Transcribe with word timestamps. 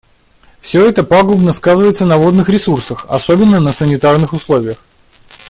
Все 0.61 0.89
это 0.89 1.03
пагубно 1.03 1.53
сказывается 1.53 2.07
на 2.07 2.17
водных 2.17 2.49
ресурсах, 2.49 3.05
особенно 3.07 3.59
на 3.59 3.71
санитарных 3.71 4.33
условиях. 4.33 4.77